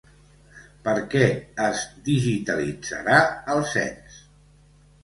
[0.87, 1.27] Per què
[1.67, 3.21] es digitalitzarà
[3.57, 4.23] el cens?